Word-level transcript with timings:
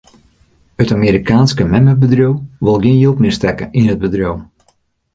It 0.81 0.91
Amerikaanske 0.95 1.67
memmebedriuw 1.73 2.35
wol 2.65 2.79
gjin 2.87 3.01
jild 3.03 3.21
mear 3.25 3.35
stekke 3.39 3.65
yn 3.79 3.91
it 3.93 4.01
bedriuw. 4.03 4.35